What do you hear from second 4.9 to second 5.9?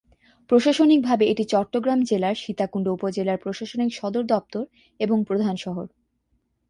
এবং প্রধান শহর।